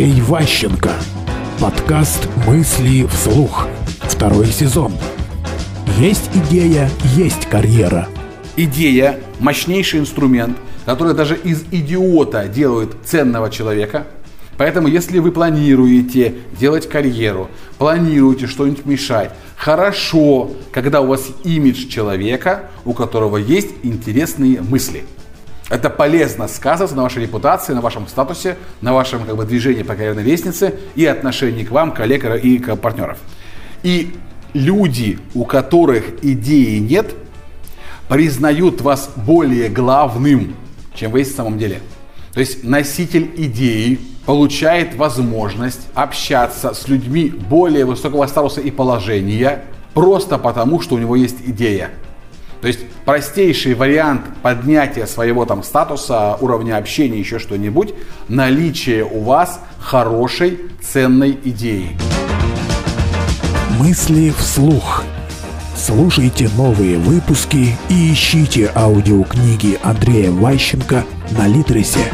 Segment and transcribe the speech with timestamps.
[0.00, 0.92] Андрей Ващенко.
[1.60, 3.68] Подкаст «Мысли вслух».
[4.00, 4.94] Второй сезон.
[5.98, 8.08] Есть идея, есть карьера.
[8.56, 10.56] Идея– мощнейший инструмент,
[10.86, 14.06] который даже из идиота делает ценного человека.
[14.56, 22.70] Поэтому, если вы планируете делать карьеру, планируете что-нибудь мешать, хорошо, когда у вас имидж человека,
[22.86, 25.04] у которого есть интересные мысли–
[25.70, 29.94] это полезно сказывается на вашей репутации, на вашем статусе, на вашем как бы, движении по
[29.94, 33.18] карьерной лестнице и отношении к вам, коллег и к партнеров.
[33.84, 34.16] И
[34.52, 37.14] люди, у которых идеи нет,
[38.08, 40.56] признают вас более главным,
[40.94, 41.80] чем вы есть в самом деле.
[42.34, 49.64] То есть носитель идеи получает возможность общаться с людьми более высокого статуса и положения
[49.94, 51.90] просто потому, что у него есть идея.
[52.60, 57.94] То есть простейший вариант поднятия своего там статуса, уровня общения, еще что-нибудь,
[58.28, 61.96] наличие у вас хорошей, ценной идеи.
[63.78, 65.04] Мысли вслух.
[65.74, 72.04] Слушайте новые выпуски и ищите аудиокниги Андрея Ващенко на Литресе.